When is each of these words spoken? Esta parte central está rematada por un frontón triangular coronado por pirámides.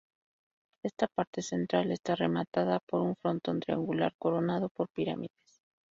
Esta 0.83 1.05
parte 1.07 1.43
central 1.43 1.91
está 1.91 2.15
rematada 2.15 2.79
por 2.79 3.01
un 3.01 3.15
frontón 3.15 3.59
triangular 3.59 4.15
coronado 4.17 4.67
por 4.69 4.89
pirámides. 4.89 5.61